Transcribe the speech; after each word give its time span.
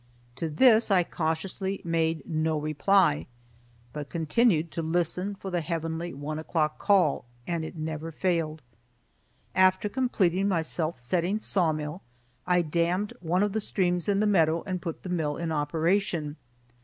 To 0.37 0.49
this 0.49 0.89
I 0.89 1.03
cautiously 1.03 1.79
made 1.85 2.23
no 2.25 2.57
reply, 2.57 3.27
but 3.93 4.09
continued 4.09 4.71
to 4.71 4.81
listen 4.81 5.35
for 5.35 5.51
the 5.51 5.61
heavenly 5.61 6.11
one 6.11 6.39
o'clock 6.39 6.79
call, 6.79 7.25
and 7.45 7.63
it 7.63 7.75
never 7.75 8.11
failed. 8.11 8.63
After 9.53 9.89
completing 9.89 10.47
my 10.47 10.63
self 10.63 10.99
setting 10.99 11.37
sawmill 11.37 12.01
I 12.47 12.63
dammed 12.63 13.13
one 13.19 13.43
of 13.43 13.53
the 13.53 13.61
streams 13.61 14.09
in 14.09 14.21
the 14.21 14.25
meadow 14.25 14.63
and 14.65 14.81
put 14.81 15.03
the 15.03 15.09
mill 15.09 15.37
in 15.37 15.51
operation. 15.51 16.37